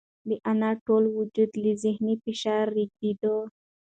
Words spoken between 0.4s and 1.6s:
انا ټول وجود